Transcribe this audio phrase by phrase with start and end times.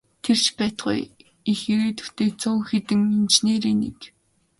[0.23, 1.01] Тэр ч байтугай
[1.51, 3.99] их ирээдүйтэй цөөн хэдэн инженерийн нэг.